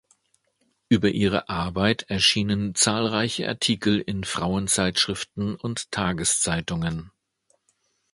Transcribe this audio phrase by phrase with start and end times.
[0.89, 7.11] Über ihre Arbeit erschienen zahlreiche Artikel in Frauenzeitschriften und Tageszeitungen.